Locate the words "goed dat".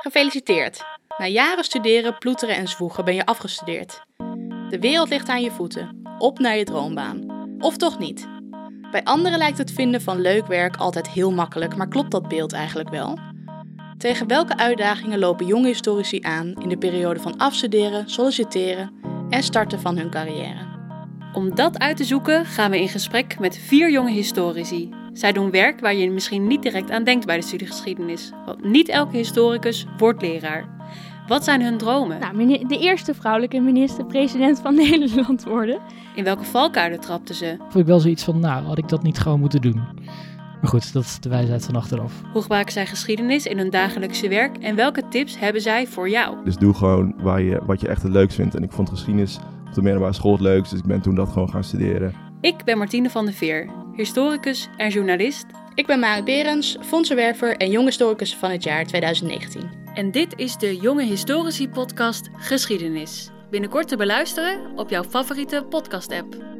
40.70-41.04